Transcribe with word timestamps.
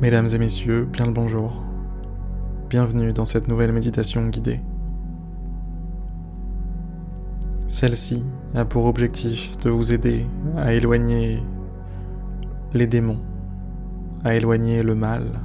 Mesdames 0.00 0.28
et 0.32 0.38
messieurs, 0.38 0.84
bien 0.84 1.06
le 1.06 1.12
bonjour. 1.12 1.64
Bienvenue 2.70 3.12
dans 3.12 3.24
cette 3.24 3.48
nouvelle 3.48 3.72
méditation 3.72 4.28
guidée. 4.28 4.60
Celle-ci 7.66 8.24
a 8.54 8.64
pour 8.64 8.84
objectif 8.84 9.58
de 9.58 9.70
vous 9.70 9.92
aider 9.92 10.24
à 10.56 10.72
éloigner 10.72 11.42
les 12.74 12.86
démons, 12.86 13.18
à 14.22 14.36
éloigner 14.36 14.84
le 14.84 14.94
mal, 14.94 15.40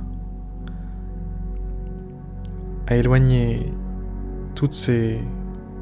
à 2.85 2.95
éloigner 2.95 3.73
toutes 4.53 4.73
ces 4.73 5.19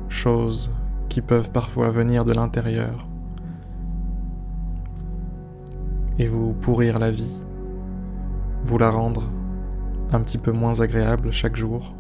choses 0.08 0.72
qui 1.10 1.20
peuvent 1.20 1.52
parfois 1.52 1.90
venir 1.90 2.24
de 2.24 2.32
l'intérieur 2.32 3.06
et 6.18 6.30
vous 6.30 6.54
pourrir 6.54 7.00
la 7.00 7.12
vie 7.12 7.51
vous 8.64 8.78
la 8.78 8.90
rendre 8.90 9.24
un 10.12 10.20
petit 10.22 10.38
peu 10.38 10.52
moins 10.52 10.82
agréable 10.82 11.32
chaque 11.32 11.56
jour. 11.56 11.96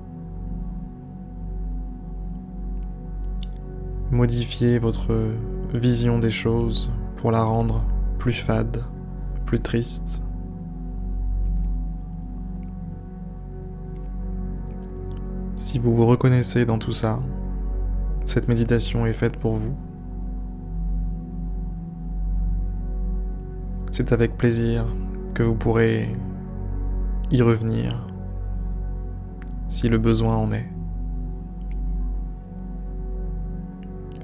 Modifier 4.11 4.77
votre 4.79 5.33
vision 5.73 6.19
des 6.19 6.29
choses 6.29 6.91
pour 7.17 7.31
la 7.31 7.43
rendre 7.43 7.83
plus 8.17 8.33
fade, 8.33 8.83
plus 9.45 9.61
triste. 9.61 10.21
Si 15.55 15.79
vous 15.79 15.95
vous 15.95 16.05
reconnaissez 16.05 16.65
dans 16.65 16.77
tout 16.77 16.91
ça, 16.91 17.19
cette 18.25 18.47
méditation 18.47 19.05
est 19.05 19.13
faite 19.13 19.37
pour 19.37 19.53
vous. 19.53 19.75
C'est 23.91 24.11
avec 24.11 24.37
plaisir 24.37 24.85
que 25.33 25.43
vous 25.43 25.55
pourrez 25.55 26.11
y 27.31 27.41
revenir 27.41 28.05
si 29.69 29.87
le 29.87 29.97
besoin 29.97 30.35
en 30.35 30.51
est. 30.51 30.67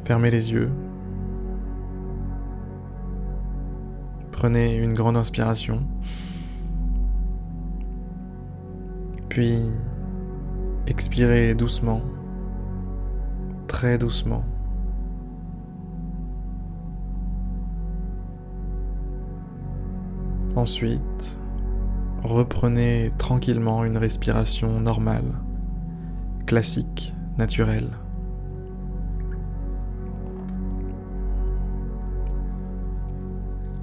Fermez 0.03 0.29
les 0.29 0.51
yeux. 0.51 0.69
Prenez 4.31 4.75
une 4.75 4.93
grande 4.93 5.17
inspiration. 5.17 5.83
Puis 9.29 9.63
expirez 10.85 11.55
doucement, 11.55 12.01
très 13.67 13.97
doucement. 13.97 14.43
Ensuite, 20.55 21.39
reprenez 22.23 23.11
tranquillement 23.17 23.83
une 23.83 23.97
respiration 23.97 24.79
normale, 24.79 25.33
classique, 26.45 27.13
naturelle. 27.37 27.89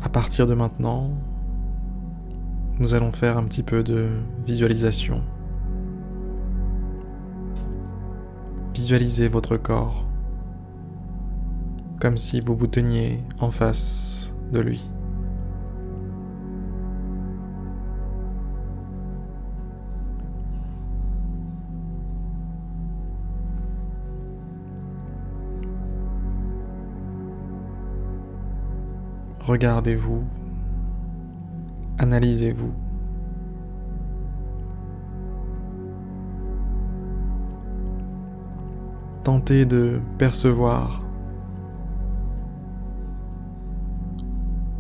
À 0.03 0.09
partir 0.09 0.47
de 0.47 0.55
maintenant, 0.55 1.11
nous 2.79 2.95
allons 2.95 3.13
faire 3.13 3.39
un 3.39 3.45
petit 3.45 3.63
peu 3.63 3.83
de 3.83 4.09
visualisation. 4.47 5.23
Visualisez 8.75 9.29
votre 9.29 9.57
corps 9.57 10.05
comme 12.05 12.19
si 12.19 12.41
vous 12.41 12.55
vous 12.55 12.67
teniez 12.67 13.25
en 13.41 13.51
face 13.51 14.35
de 14.53 14.61
lui. 14.61 14.91
Regardez-vous, 29.47 30.25
analysez-vous. 31.99 32.73
Tentez 39.23 39.67
de 39.67 40.01
percevoir 40.17 41.03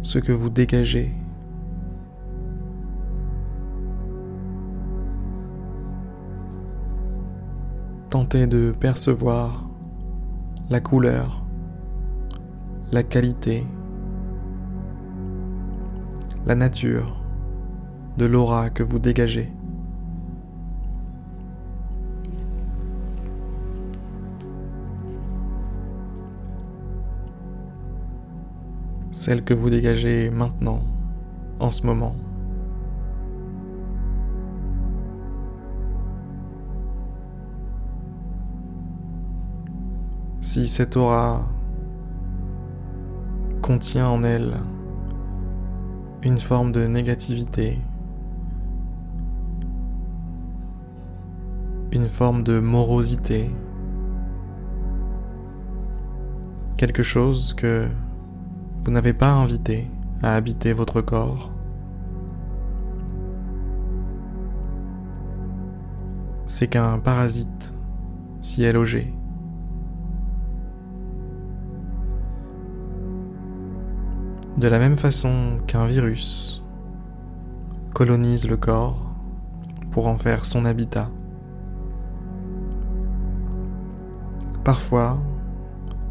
ce 0.01 0.19
que 0.19 0.33
vous 0.33 0.49
dégagez. 0.49 1.15
Tentez 8.09 8.47
de 8.47 8.75
percevoir 8.81 9.69
la 10.71 10.81
couleur, 10.81 11.45
la 12.93 13.03
qualité, 13.03 13.67
la 16.47 16.55
nature 16.55 17.17
de 18.19 18.27
l'aura 18.27 18.69
que 18.69 18.83
vous 18.83 18.99
dégagez. 18.99 19.51
Celle 29.11 29.43
que 29.43 29.55
vous 29.55 29.71
dégagez 29.71 30.29
maintenant, 30.29 30.81
en 31.61 31.71
ce 31.71 31.87
moment. 31.87 32.15
Si 40.41 40.69
cette 40.69 40.97
aura 40.97 41.49
contient 43.63 44.09
en 44.09 44.23
elle 44.23 44.59
une 46.25 46.39
forme 46.39 46.73
de 46.73 46.87
négativité, 46.87 47.79
une 51.93 52.09
forme 52.09 52.43
de 52.43 52.61
morosité, 52.61 53.51
quelque 56.79 57.03
chose 57.03 57.53
que 57.53 57.87
vous 58.83 58.91
n'avez 58.91 59.13
pas 59.13 59.33
invité 59.33 59.87
à 60.23 60.35
habiter 60.35 60.73
votre 60.73 61.03
corps. 61.03 61.53
C'est 66.47 66.69
qu'un 66.69 66.99
parasite 67.01 67.75
s'y 68.41 68.65
est 68.65 68.73
logé. 68.73 69.13
De 74.57 74.69
la 74.69 74.79
même 74.79 74.97
façon 74.97 75.59
qu'un 75.67 75.85
virus 75.85 76.63
colonise 77.93 78.49
le 78.49 78.57
corps 78.57 79.11
pour 79.91 80.07
en 80.07 80.17
faire 80.17 80.47
son 80.47 80.65
habitat. 80.65 81.11
Parfois, 84.63 85.19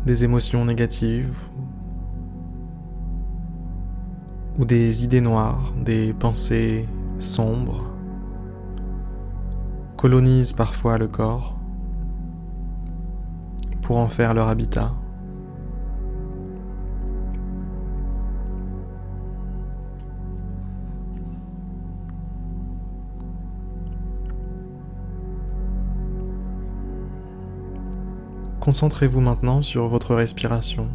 des 0.05 0.25
émotions 0.25 0.65
négatives 0.65 1.37
ou 4.59 4.65
des 4.65 5.05
idées 5.05 5.21
noires, 5.21 5.71
des 5.81 6.13
pensées 6.13 6.85
sombres 7.19 7.89
colonisent 9.95 10.51
parfois 10.51 10.97
le 10.97 11.07
corps 11.07 11.57
pour 13.81 13.97
en 13.97 14.09
faire 14.09 14.33
leur 14.33 14.49
habitat. 14.49 14.91
Concentrez-vous 28.63 29.19
maintenant 29.19 29.61
sur 29.61 29.89
votre 29.89 30.15
respiration. 30.15 30.87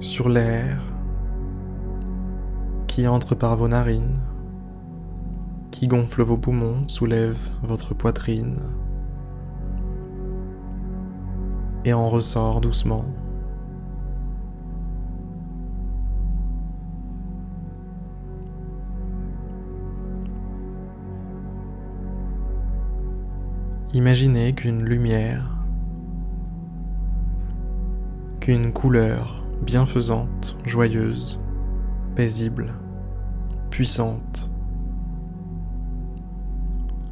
Sur 0.00 0.30
l'air 0.30 0.82
qui 2.86 3.06
entre 3.06 3.34
par 3.34 3.54
vos 3.58 3.68
narines, 3.68 4.18
qui 5.70 5.88
gonfle 5.88 6.22
vos 6.22 6.38
poumons, 6.38 6.88
soulève 6.88 7.50
votre 7.62 7.92
poitrine 7.92 8.60
et 11.84 11.92
en 11.92 12.08
ressort 12.08 12.62
doucement. 12.62 13.04
Imaginez 23.94 24.52
qu'une 24.52 24.84
lumière, 24.84 25.48
qu'une 28.40 28.72
couleur 28.72 29.44
bienfaisante, 29.62 30.56
joyeuse, 30.66 31.40
paisible, 32.14 32.74
puissante, 33.70 34.50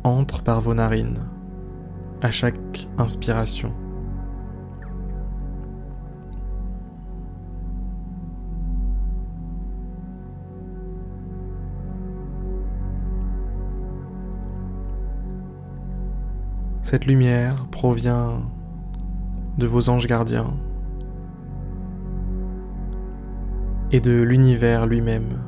entre 0.02 0.42
par 0.42 0.60
vos 0.60 0.74
narines 0.74 1.20
à 2.20 2.30
chaque 2.30 2.88
inspiration. 2.98 3.72
Cette 16.84 17.06
lumière 17.06 17.66
provient 17.70 18.42
de 19.56 19.66
vos 19.66 19.88
anges 19.88 20.06
gardiens 20.06 20.54
et 23.90 24.00
de 24.00 24.12
l'univers 24.12 24.86
lui-même. 24.86 25.40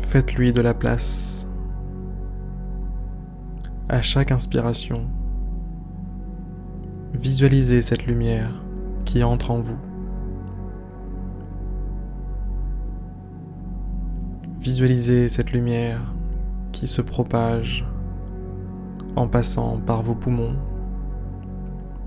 Faites-lui 0.00 0.52
de 0.52 0.60
la 0.60 0.74
place. 0.74 1.46
À 3.88 4.02
chaque 4.02 4.32
inspiration, 4.32 5.06
visualisez 7.14 7.82
cette 7.82 8.04
lumière 8.04 8.64
qui 9.04 9.22
entre 9.22 9.52
en 9.52 9.60
vous. 9.60 9.89
Visualisez 14.60 15.28
cette 15.28 15.52
lumière 15.52 16.02
qui 16.70 16.86
se 16.86 17.00
propage 17.00 17.86
en 19.16 19.26
passant 19.26 19.78
par 19.78 20.02
vos 20.02 20.14
poumons, 20.14 20.54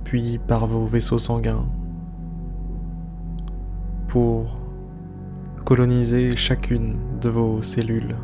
puis 0.03 0.37
par 0.37 0.67
vos 0.67 0.85
vaisseaux 0.85 1.17
sanguins, 1.17 1.65
pour 4.07 4.55
coloniser 5.65 6.35
chacune 6.35 6.95
de 7.19 7.29
vos 7.29 7.63
cellules. 7.63 8.15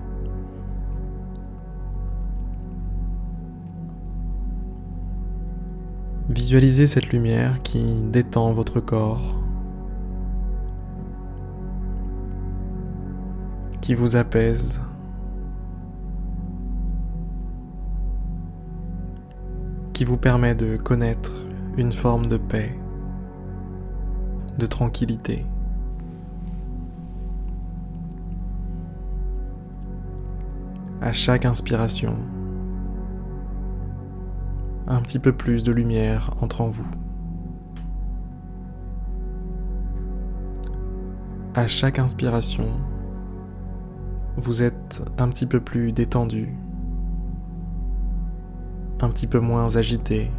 Visualisez 6.30 6.86
cette 6.86 7.10
lumière 7.10 7.60
qui 7.64 8.04
détend 8.04 8.54
votre 8.54 8.80
corps, 8.80 9.39
qui 13.82 13.96
vous 13.96 14.16
apaise, 14.16 14.82
qui 19.94 20.06
vous 20.06 20.18
permet 20.18 20.56
de 20.56 20.78
connaître 20.78 21.34
une 21.78 21.92
forme 21.92 22.28
de 22.28 22.38
paix, 22.38 22.78
de 24.58 24.66
tranquillité. 24.66 25.46
à 31.02 31.14
chaque 31.14 31.46
inspiration, 31.46 32.18
un 34.88 35.02
petit 35.02 35.20
peu 35.20 35.32
plus 35.32 35.64
de 35.64 35.72
lumière 35.72 36.32
entre 36.42 36.62
en 36.62 36.70
vous. 36.70 36.86
À 41.56 41.68
chaque 41.68 42.00
inspiration, 42.00 42.68
vous 44.40 44.64
êtes 44.64 45.04
un 45.18 45.28
petit 45.28 45.46
peu 45.46 45.60
plus 45.60 45.92
détendu, 45.92 46.50
un 49.02 49.10
petit 49.10 49.28
peu 49.28 49.40
moins 49.40 49.76
agité. 49.76 50.32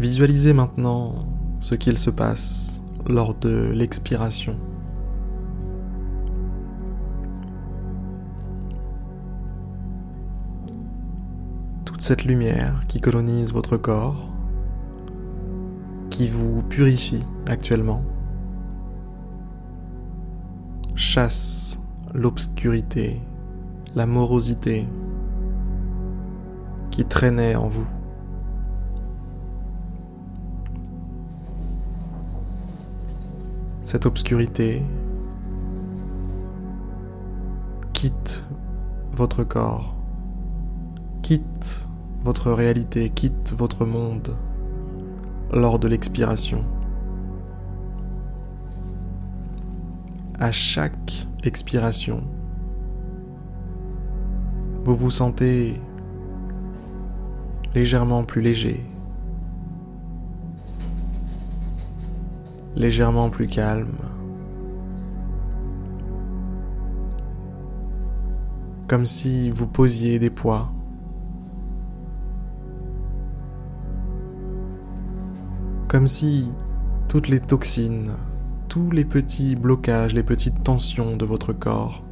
Visualisez 0.00 0.52
maintenant 0.52 1.26
ce 1.58 1.74
qu'il 1.74 1.98
se 1.98 2.10
passe 2.10 2.80
lors 3.04 3.34
de 3.34 3.72
l'expiration. 3.74 4.56
Toute 11.84 12.00
cette 12.00 12.24
lumière 12.24 12.82
qui 12.86 13.00
colonise 13.00 13.52
votre 13.52 13.76
corps, 13.76 14.28
qui 16.10 16.28
vous 16.28 16.62
purifie 16.62 17.26
actuellement, 17.48 18.04
chasse 20.94 21.80
l'obscurité, 22.14 23.20
la 23.96 24.06
morosité 24.06 24.86
qui 26.92 27.04
traînait 27.04 27.56
en 27.56 27.66
vous. 27.66 27.88
Cette 33.88 34.04
obscurité 34.04 34.82
quitte 37.94 38.44
votre 39.12 39.44
corps, 39.44 39.96
quitte 41.22 41.88
votre 42.22 42.52
réalité, 42.52 43.08
quitte 43.08 43.54
votre 43.56 43.86
monde 43.86 44.36
lors 45.54 45.78
de 45.78 45.88
l'expiration. 45.88 46.62
À 50.38 50.52
chaque 50.52 51.26
expiration, 51.42 52.22
vous 54.84 54.96
vous 54.96 55.10
sentez 55.10 55.80
légèrement 57.74 58.22
plus 58.24 58.42
léger, 58.42 58.84
légèrement 62.78 63.28
plus 63.28 63.48
calme. 63.48 63.98
Comme 68.86 69.04
si 69.04 69.50
vous 69.50 69.66
posiez 69.66 70.18
des 70.18 70.30
poids. 70.30 70.72
Comme 75.88 76.06
si 76.06 76.52
toutes 77.08 77.28
les 77.28 77.40
toxines, 77.40 78.12
tous 78.68 78.90
les 78.90 79.04
petits 79.04 79.56
blocages, 79.56 80.14
les 80.14 80.22
petites 80.22 80.62
tensions 80.62 81.16
de 81.16 81.24
votre 81.24 81.52
corps 81.52 82.04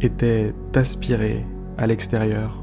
étaient 0.00 0.54
aspirés 0.74 1.44
à 1.76 1.86
l'extérieur, 1.86 2.62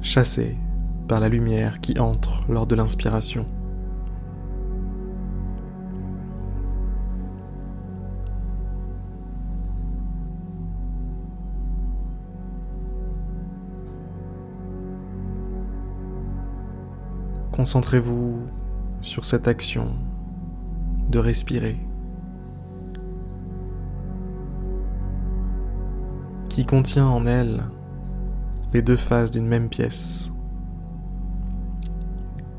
chassés 0.00 0.56
par 1.08 1.20
la 1.20 1.28
lumière 1.28 1.80
qui 1.80 1.98
entre 1.98 2.44
lors 2.48 2.66
de 2.66 2.74
l'inspiration. 2.74 3.46
Concentrez-vous 17.52 18.40
sur 19.02 19.24
cette 19.24 19.46
action 19.46 19.94
de 21.10 21.18
respirer 21.18 21.78
qui 26.48 26.66
contient 26.66 27.06
en 27.06 27.24
elle 27.24 27.64
les 28.74 28.82
deux 28.82 28.96
faces 28.96 29.30
d'une 29.30 29.46
même 29.46 29.68
pièce. 29.68 30.32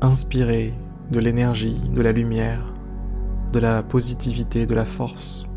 Inspirez 0.04 0.74
de 1.10 1.18
l'énergie, 1.18 1.80
de 1.80 2.02
la 2.02 2.12
lumière, 2.12 2.74
de 3.54 3.58
la 3.58 3.82
positivité, 3.82 4.66
de 4.66 4.74
la 4.74 4.84
force. 4.84 5.48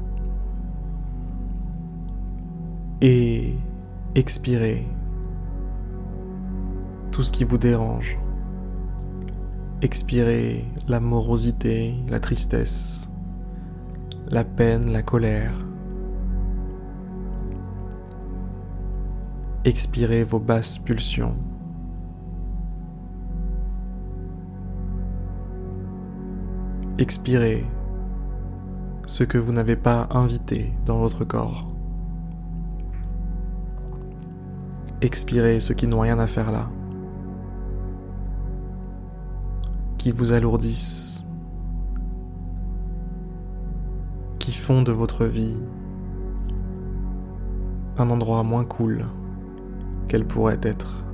Et 3.01 3.56
expirez 4.16 4.88
tout 7.12 7.24
ce 7.24 7.34
qui 7.34 7.44
vous 7.44 7.58
dérange. 7.58 8.18
Expirez 9.82 10.63
la 10.88 11.01
morosité, 11.01 11.96
la 12.08 12.22
tristesse, 12.22 13.10
la 14.30 14.46
peine, 14.46 14.94
la 14.94 15.04
colère. 15.04 15.56
Expirez 19.66 20.24
vos 20.24 20.39
basses 20.39 20.77
pulsions. 20.77 21.36
Expirez 27.00 27.63
ce 29.06 29.24
que 29.24 29.38
vous 29.38 29.51
n'avez 29.51 29.75
pas 29.75 30.10
invité 30.10 30.74
dans 30.88 30.98
votre 30.98 31.25
corps. 31.25 31.68
Expirez 35.01 35.60
ceux 35.60 35.75
qui 35.75 35.86
n'ont 35.86 36.00
rien 36.00 36.18
à 36.18 36.25
faire 36.25 36.51
là, 36.51 36.72
qui 40.00 40.10
vous 40.10 40.34
alourdissent, 40.34 41.27
qui 44.39 44.54
font 44.54 44.82
de 44.82 44.92
votre 44.92 45.25
vie 45.25 45.62
un 48.00 48.10
endroit 48.10 48.42
moins 48.42 48.66
cool 48.66 49.06
qu'elle 50.08 50.25
pourrait 50.25 50.60
être. 50.63 51.07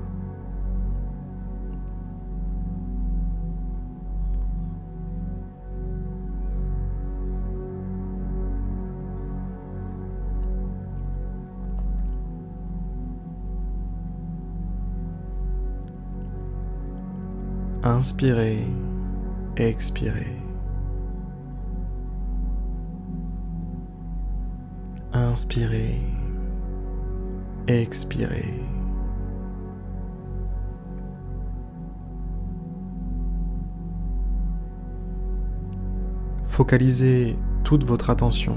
Inspirez, 17.96 18.66
expirez. 19.56 20.36
Inspirez, 25.14 26.02
expirez. 27.68 28.64
Focalisez 36.46 37.38
toute 37.64 37.84
votre 37.84 38.10
attention 38.10 38.56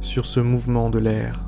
sur 0.00 0.26
ce 0.26 0.40
mouvement 0.40 0.90
de 0.90 0.98
l'air 0.98 1.43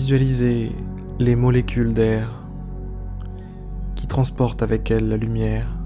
Visualisez 0.00 0.72
les 1.18 1.36
molécules 1.36 1.92
d'air 1.92 2.42
qui 3.96 4.06
transportent 4.06 4.62
avec 4.62 4.90
elles 4.90 5.06
la 5.06 5.18
lumière, 5.18 5.76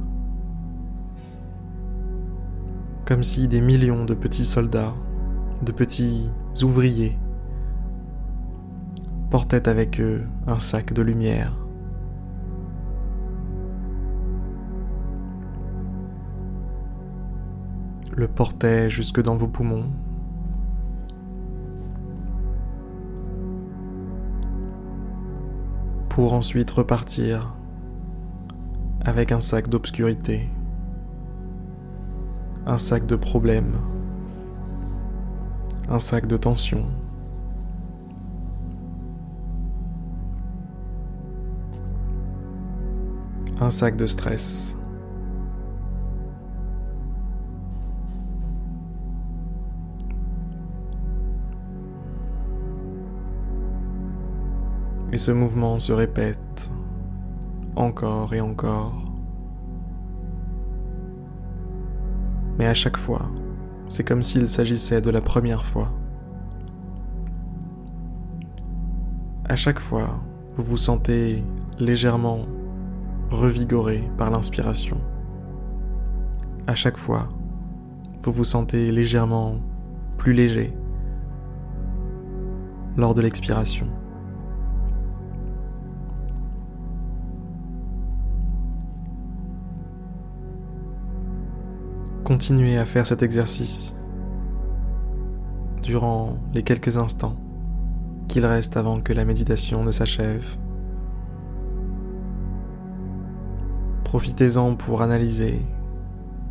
comme 3.07 3.25
si 3.25 3.49
des 3.49 3.61
millions 3.61 4.05
de 4.05 4.15
petits 4.15 4.45
soldats, 4.45 4.95
de 5.63 5.73
petits 5.73 6.31
ouvriers, 6.63 7.19
portaient 9.31 9.69
avec 9.69 9.99
eux 9.99 10.23
un 10.47 10.61
sac 10.61 10.93
de 10.93 11.03
lumière. 11.03 11.53
le 18.17 18.29
portaient 18.29 18.89
jusque 18.89 19.21
dans 19.21 19.35
vos 19.35 19.49
poumons, 19.49 19.91
pour 26.15 26.33
ensuite 26.33 26.71
repartir 26.71 27.57
avec 29.05 29.33
un 29.33 29.41
sac 29.41 29.69
d'obscurité, 29.69 30.49
un 32.67 32.79
sac 32.79 33.05
de 33.05 33.17
problèmes, 33.17 33.81
un 35.89 35.99
sac 35.99 36.29
de 36.29 36.37
tension. 36.37 36.87
Un 43.61 43.73
sac 43.73 43.97
de 43.97 44.07
stress. 44.07 44.77
Et 55.15 55.19
ce 55.19 55.31
mouvement 55.31 55.79
se 55.79 55.93
répète 55.93 56.73
encore 57.77 58.35
et 58.35 58.41
encore. 58.41 59.01
Mais 62.59 62.67
à 62.67 62.75
chaque 62.75 62.97
fois, 62.97 63.31
c'est 63.87 64.03
comme 64.03 64.25
s'il 64.25 64.49
s'agissait 64.49 65.01
de 65.01 65.11
la 65.11 65.21
première 65.21 65.65
fois. 65.65 65.93
À 69.45 69.55
chaque 69.55 69.79
fois, 69.79 70.21
vous 70.57 70.65
vous 70.65 70.77
sentez 70.77 71.45
légèrement 71.79 72.47
revigoré 73.31 74.03
par 74.19 74.33
l'inspiration. 74.33 75.01
À 76.67 76.75
chaque 76.75 76.99
fois, 76.99 77.29
vous 78.25 78.33
vous 78.33 78.43
sentez 78.43 78.91
légèrement 78.91 79.61
plus 80.17 80.33
léger 80.33 80.77
lors 82.97 83.15
de 83.15 83.23
l'expiration. 83.23 83.87
Continuez 92.25 92.79
à 92.79 92.87
faire 92.87 93.07
cet 93.07 93.23
exercice 93.23 93.95
durant 95.83 96.39
les 96.55 96.63
quelques 96.63 96.97
instants 96.97 97.37
qu'il 98.29 98.47
reste 98.47 98.79
avant 98.79 99.03
que 99.03 99.13
la 99.13 99.27
méditation 99.27 99.85
ne 99.85 99.91
s'achève. 99.91 100.57
Profitez-en 104.05 104.75
pour 104.75 105.03
analyser, 105.03 105.61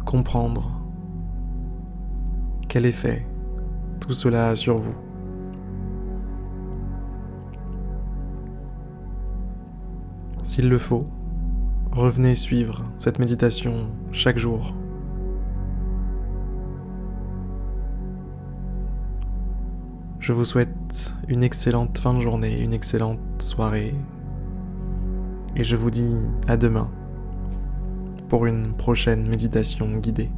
comprendre 0.06 0.80
quel 2.70 2.86
effet 2.86 3.26
tout 4.00 4.14
cela 4.14 4.50
a 4.50 4.56
sur 4.56 4.78
vous. 4.78 4.96
S'il 10.44 10.70
le 10.70 10.78
faut, 10.78 11.08
revenez 11.92 12.36
suivre 12.36 12.86
cette 13.00 13.18
méditation 13.18 13.90
chaque 14.12 14.38
jour. 14.38 14.76
Je 20.24 20.32
vous 20.32 20.46
souhaite 20.46 21.14
une 21.28 21.44
excellente 21.44 21.98
fin 21.98 22.14
de 22.14 22.22
journée, 22.22 22.62
une 22.62 22.72
excellente 22.72 23.20
soirée. 23.40 23.94
Et 25.58 25.66
je 25.66 25.76
vous 25.76 25.92
dis 25.92 26.16
à 26.48 26.56
demain 26.56 26.90
pour 28.30 28.46
une 28.46 28.72
prochaine 28.72 29.28
méditation 29.28 29.98
guidée. 29.98 30.32